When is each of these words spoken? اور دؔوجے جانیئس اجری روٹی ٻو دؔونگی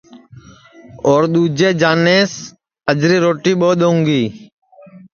اور 1.07 1.21
دؔوجے 1.33 1.69
جانیئس 1.81 2.33
اجری 2.91 3.17
روٹی 3.25 3.53
ٻو 3.59 3.69
دؔونگی 3.79 4.23